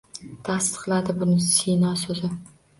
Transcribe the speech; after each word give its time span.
Tasdiqladi 0.47 1.17
buni 1.21 1.37
Sino 1.51 1.95
soʼzi 2.07 2.35